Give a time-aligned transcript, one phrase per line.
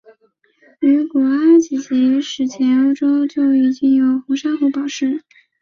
[0.79, 5.21] 于古埃及及史前的欧洲就已经有红珊瑚宝石。